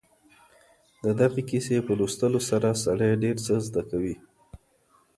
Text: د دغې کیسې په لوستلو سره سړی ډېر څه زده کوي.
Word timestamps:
د 1.03 1.05
دغې 1.19 1.41
کیسې 1.49 1.77
په 1.87 1.93
لوستلو 1.99 2.39
سره 2.49 2.79
سړی 2.85 3.09
ډېر 3.23 3.35
څه 3.45 3.53
زده 3.67 3.81
کوي. 3.89 4.15